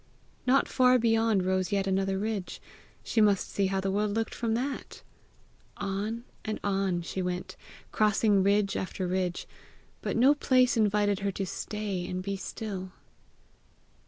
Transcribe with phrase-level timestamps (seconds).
[0.47, 2.59] Not far beyond rose yet another ridge:
[3.03, 5.03] she must see how the world looked from that!
[5.77, 7.55] On and on she went,
[7.91, 9.47] crossing ridge after ridge,
[10.01, 12.93] but no place invited her to stay and be still.